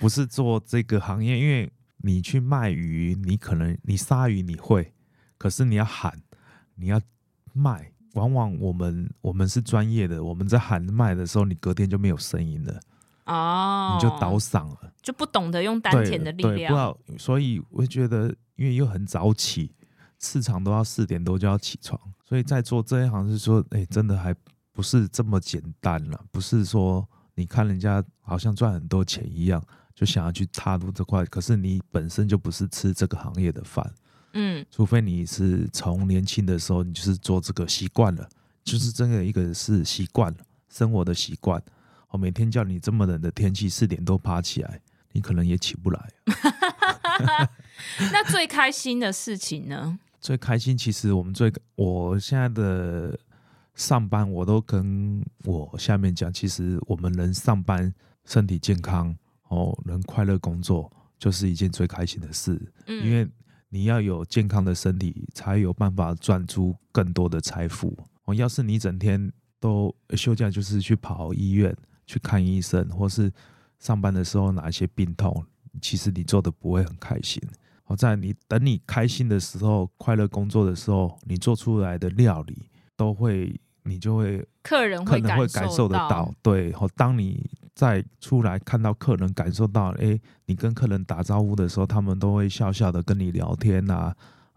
[0.00, 4.92] 不是做这个行业，因为你去卖鱼，你可能你杀鱼你会，
[5.38, 6.20] 可是你要喊，
[6.74, 7.00] 你要
[7.52, 12.80] 卖，往往我们我们是专业的，我们在喊麦的时候，你隔天就没有声音了。
[13.26, 16.56] 哦，你就倒嗓了，就不懂得用丹田的力量。
[16.56, 19.74] 对，不知道，所以我觉得，因为又很早起，
[20.18, 24.34] 市场都要四点多就要起床，所以在做这一行是说，哎，真的还
[24.72, 26.24] 不是这么简单了。
[26.30, 29.62] 不是说你看人家好像赚很多钱一样，
[29.94, 33.92] 就想要去踏入这块，可是你本身就不是吃这个行业的饭。
[34.38, 38.28] 嗯，除非你是从年轻的时候你就是做这个习惯了，
[38.62, 41.62] 就是真的一个是习惯了生活的习惯。
[42.10, 44.80] 我每天叫你这么冷的天气四点多爬起来，
[45.12, 46.10] 你可能也起不来。
[48.12, 49.98] 那最开心的事情呢？
[50.20, 53.18] 最开心，其实我们最我现在的
[53.74, 57.92] 上班，我都跟我下面讲，其实我们能上班，
[58.24, 59.16] 身体健康
[59.48, 62.60] 哦，能快乐工作，就是一件最开心的事。
[62.86, 63.28] 嗯，因为
[63.68, 67.96] 你要有健康的身体，才有办法赚出更多的财富。
[68.24, 71.76] 哦，要是你整天都休假，就是去跑医院。
[72.08, 73.32] 去看医生，或是
[73.80, 75.44] 上班的时候哪一些病痛，
[75.82, 77.42] 其实你做的不会很开心。
[77.86, 86.32] 哦在你等你开心的时候，快乐工作的时候，你做出来的料理都会，你就会客人会可能会感受得到。
[86.42, 87.44] 对，好，当你
[87.76, 94.12] 再出来看到客人感受到，哎，你跟客人打招呼的时候，他们都会笑笑的跟你聊天啊，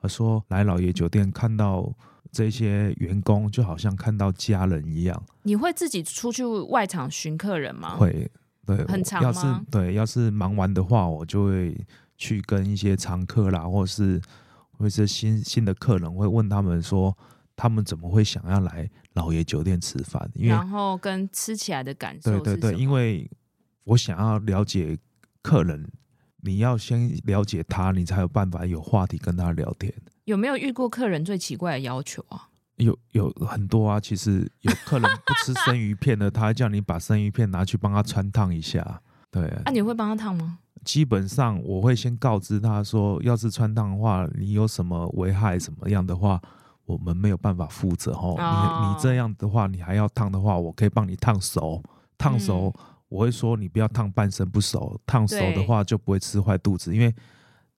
[0.08, 1.94] 说来老爷酒店看到。
[2.32, 5.20] 这些员工就好像看到家人一样。
[5.42, 7.96] 你会自己出去外场寻客人吗？
[7.98, 8.30] 会，
[8.68, 9.28] 对，很长吗？
[9.28, 11.76] 要是对，要是忙完的话，我就会
[12.20, 14.22] 去跟一些常客啦，或是
[14.78, 17.18] 或是新新的客人，会问他们说，
[17.60, 20.32] 他们怎么会想要来老爷酒店吃饭？
[20.34, 22.40] 因为然后跟吃起来的感受。
[22.40, 23.30] 对对对，因为
[23.84, 24.98] 我想要了解
[25.42, 25.92] 客人，
[26.38, 29.94] 你要先了解他，你才有办法有话题跟他聊天。
[30.24, 32.48] 有没有遇过客人最奇怪的要求啊？
[32.78, 39.02] 有有很多啊，其实有客人不吃生鱼片的，他还叫你把生鱼片拿去帮他穿烫一下。
[39.30, 40.60] 对啊，啊你会帮他烫吗？
[40.86, 46.42] 基本上我会先告知他说，要是穿烫的话，你有什么危害什么样的话，
[46.90, 48.36] 我们没有办法负责哦。
[48.38, 51.82] 你你这样的话，你还要烫的话，我可以帮你烫熟，
[52.18, 52.74] 烫熟。
[52.76, 57.14] 嗯、我会说你不要烫半生不熟，烫熟的话就不会吃坏肚子，因为。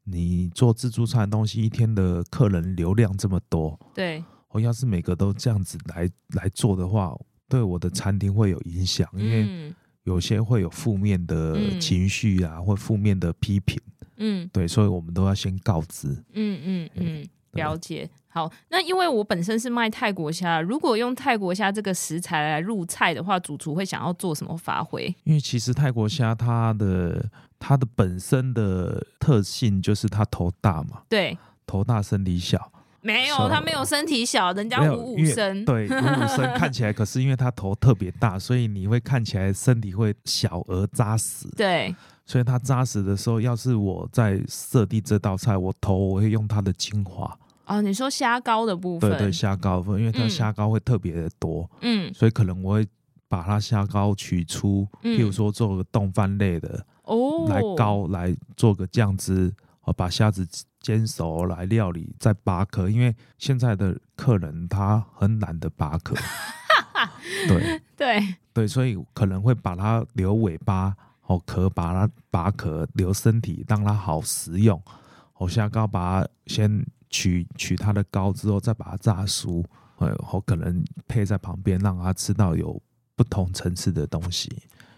[0.04, 7.16] 你做自助餐的东西，一天的客人流量这么多，对，我要是每个都这样子来来做的话，
[7.48, 9.72] 对我的餐厅会有影响，因为
[10.04, 13.80] 有些会有负面的情绪啊，嗯、或负面的批评，
[14.18, 16.08] 嗯，对，所以我们都要先告知。
[16.34, 18.10] 嗯嗯嗯，了解。
[18.30, 25.14] 好，那因为我本身是卖泰国虾，如果用泰国虾这个食材来入菜的话，主厨会想要做什么发挥？
[25.26, 27.30] 因为其实泰国虾它的
[27.60, 31.38] 它的本身的特性就是它头大嘛，对，
[31.68, 32.72] 头大身体小。
[33.04, 41.48] 没有，它没有身体小，人家五五身，对，五五身 看起来，可是因为它头特别大，所以你会看起来身体会小而扎实。
[41.58, 41.96] 对，
[42.26, 47.38] 所以它扎实的时候，要是我在设定这道菜，我头我会用它的精华。
[47.66, 52.88] 哦，你说虾膏的部分，对对，虾膏部分，因为它虾膏会特别的多，嗯，所以可能我会
[53.28, 59.54] 把它虾膏取出，嗯、譬如说做个冻饭类的，哦，来膏来做个酱汁，
[59.84, 60.46] 哦，把虾子
[60.82, 66.16] 煎熟来料理再扒壳，因为现在的客人他很懒得扒壳，
[67.48, 67.82] 对。
[67.96, 68.36] 对。
[68.54, 70.94] 对，所以可能会把它留尾巴，
[71.32, 74.82] 哦壳把它拔壳，留身体让它好食用，
[75.36, 76.86] 哦虾膏把它先。
[77.14, 79.62] 取取它的膏之后，再把它炸酥，
[79.98, 82.82] 呃，我可能配在旁边，让它吃到有
[83.18, 84.50] 不同层次的东西。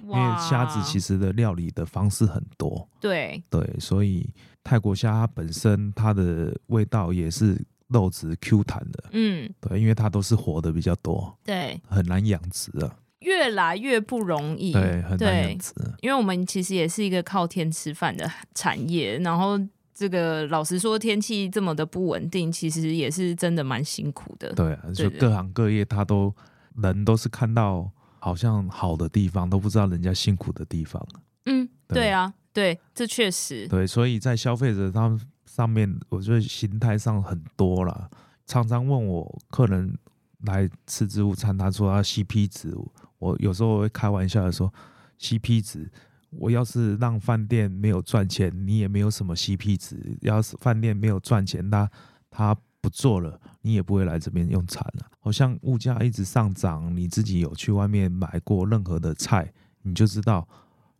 [0.03, 3.43] 因为虾子其实的料理的方式很多，对。
[3.49, 4.29] 对，所以
[4.63, 19.59] 泰国虾它本身它的味道也是肉质 Q 弹的，嗯，对，因为它都是活的比较多，对，很难养殖啊，越来越不容易，对，很难养殖，因为我们其实也是一个靠天吃饭的产业，然后。
[19.95, 24.51] 这个老实说，天气这么的不稳定，其实也是真的蛮辛苦的。
[24.53, 26.33] 对啊，就各行各业，他都
[26.77, 30.99] 人都是看到好像好的地方，都不知道人家辛苦的地方。
[31.45, 33.67] 嗯，对，对啊，对，这确实。
[33.67, 38.09] 对，所以在消费者他们上面，我觉得心态上很多了。
[38.47, 39.95] 常常问我客人
[40.43, 42.75] 来吃自助餐，他说他 CP 值，
[43.19, 44.73] 我有时候我会开玩笑的说
[45.19, 45.91] CP 值。
[46.35, 50.17] 我要是让饭店没有赚钱，你也没有什么 CP 值。
[50.21, 51.87] 要是饭店没有赚钱，他
[52.31, 55.05] 他不做了，你也不会来这边用餐了。
[55.19, 60.47] 好像物价一直上涨，你自己有去外面买过任何的菜，你就知道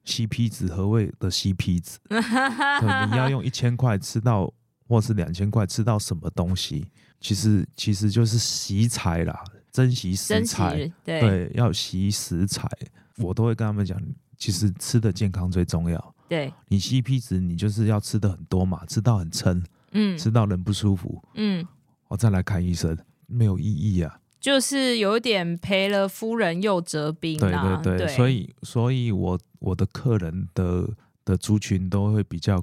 [0.05, 1.97] CP 值何谓的 CP 值。
[3.09, 4.53] 你要用一千块吃到，
[4.87, 6.85] 或是两千块吃到什么东西？
[7.23, 10.75] 其实其实就是惜材啦，珍惜食材。
[11.03, 12.69] 对，对，要惜食材。
[13.17, 13.99] 我都会跟他们讲。
[14.35, 16.15] 其实吃的健康最重要。
[16.27, 19.63] 对，你 CP 值，你就是要吃的很多嘛，吃到很撑，
[19.93, 21.65] 嗯，吃到人不舒服，嗯，
[22.09, 24.19] 我再来看医生，没有意义啊。
[24.41, 27.79] 就是有点赔了夫人又折兵啊。
[27.81, 30.89] 对对对，对所以所以我我的客人的
[31.23, 32.61] 的族群都会比较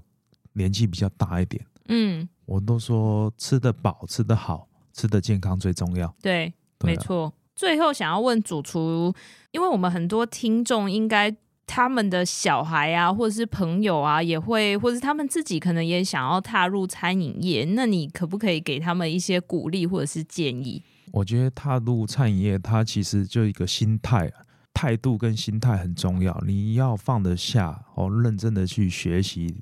[0.53, 1.65] 年纪比较大一点。
[1.89, 6.13] 嗯，我都说吃得饱，吃得好，吃得健康最重要。
[6.21, 7.33] 对，对啊，没错。
[7.55, 9.15] 最后想要问主厨，
[9.53, 11.35] 因为我们很多听众应该。
[11.73, 17.65] 他们的小孩啊，或者是朋友啊，也会，或者是他们自己可能也想要踏入餐饮业。
[17.77, 20.83] 那你可不可以给他们一些鼓励或者是建议？
[21.13, 24.33] 我觉得踏入餐饮业，它其实就一个心态、
[24.75, 26.37] 态度跟心态很重要。
[26.45, 29.55] 你要放得下哦，认真的去学习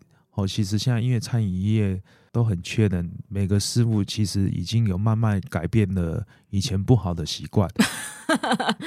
[0.42, 0.46] 哦。
[0.46, 2.02] 其实现在因为餐饮业。
[2.30, 7.68] 都很缺人，每个师傅其实已经有慢慢改变了以前不好的习惯，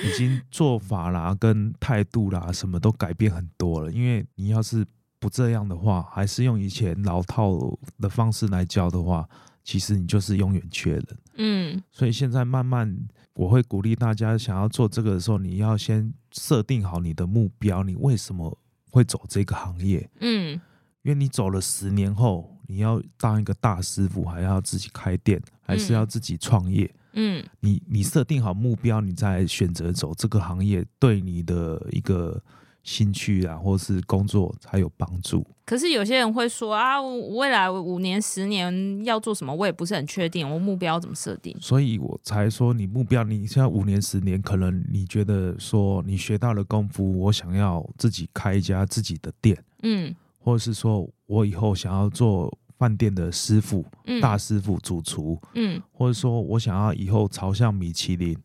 [0.04, 3.92] 已经做法啦、跟态度啦，什么都改变很多了。
[3.92, 4.86] 因为你要是
[5.20, 7.58] 不这样的话，还是用以前老套
[8.00, 9.28] 的方式来教的话，
[9.64, 11.08] 其实你就是永远缺人。
[11.38, 12.96] 嗯，所以现在慢慢
[13.34, 18.56] 我会鼓励大家，想要做这个的时候，你要先设定好你的目标，你为什么
[18.92, 20.08] 会走这个行业？
[20.20, 20.62] 嗯，
[21.04, 22.50] 因为你走了十年后。
[22.68, 26.90] 你要当一个大师傅，还要自己开店，还是要自己创业？
[27.12, 32.42] 嗯，你你设定好目标，你再选择走这个行业，对你的一个
[32.84, 35.46] 兴趣啊，或是工作才有帮助。
[35.66, 41.54] 可是有些人会说啊，未来五年、十年要做什么，我也不是很确定，我目标怎么设定？
[41.60, 52.52] 所以我才说，你目标，你现在五年、十年，可能你觉得说你学到了功夫，我想要自己开一家自己的店，嗯，或者是说我以后想要做。
[52.82, 58.36] 饭店的师傅、嗯、大师傅、主厨，嗯，或者说我想要以后朝向米其林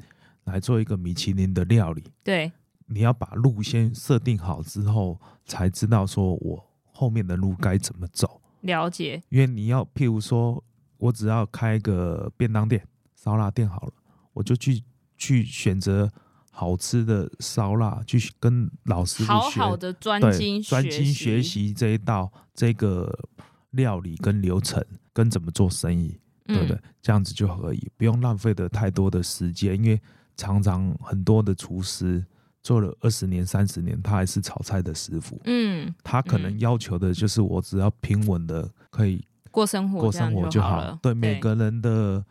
[0.45, 2.53] 来做一个米其林的料理，对，
[2.85, 8.43] 你要把路先设定好之后，才知道说我后面的路该怎么走。
[8.61, 10.63] 了解，因为你要譬如说，
[10.99, 13.93] 我只要开个便当店、烧腊店好了，
[14.35, 14.83] 我就去
[15.17, 16.13] 去选择
[16.57, 23.13] 好吃的烧腊，去跟老师好好的专精专精学习这一道这个。
[23.73, 24.83] 料理跟流程
[25.13, 26.75] 跟怎么做生意，对不对？
[26.77, 30.01] 嗯、这样子就可以，不用浪费的太多的时间，因为
[30.35, 32.25] 常常很多的厨师
[32.63, 35.39] 做了二十年、三十年，他还是炒菜的师傅。
[35.45, 40.99] 嗯，他可能要求的就是我只要平稳的可以过生活，过生活就好了。
[41.03, 42.25] 对，每个人的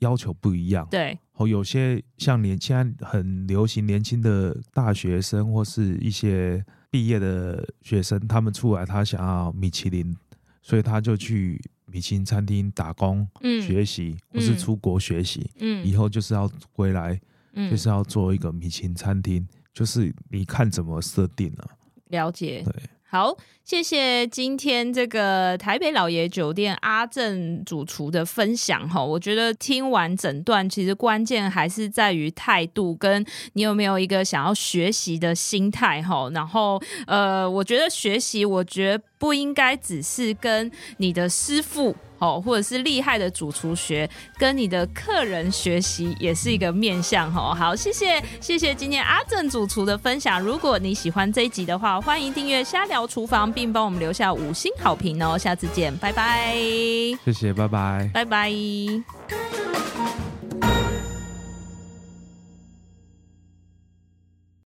[0.00, 0.86] 要求不一样。
[0.90, 10.16] 对，哦，有些像年现在很流行年轻的大学生或是一些毕业的学生，他们出来他想要米其林，
[10.60, 15.50] 所以他就去米其林餐厅打工、嗯、学习，或是出国学习。
[15.58, 17.20] 嗯，以后就是要回来。
[17.54, 21.70] 嗯，就是要做一个米其林餐厅，就是你看怎么设定了。
[22.06, 22.74] 了解，对，
[23.12, 29.04] 好，谢谢今天这个台北老爷酒店阿正主厨的分享哈。
[29.04, 36.30] 我觉得听完整段，其实关键还是在于态度，跟你有没有一个想要学习的心态哈。
[36.30, 41.94] 然后，呃，我觉得学习，我觉得不应该只是跟你的师傅。
[42.22, 44.08] 哦，或者是厉害的主厨学，
[44.38, 47.52] 跟你的客人学习也是一个面向哦。
[47.52, 50.40] 好，谢谢谢谢今天阿正主厨的分享。
[50.40, 55.36] 如果你喜欢这一集的话，欢迎订阅瞎聊厨房，并帮我们留下五星好评哦。
[55.36, 56.54] 下次见，拜拜。
[57.24, 58.52] 谢谢，拜拜，拜拜。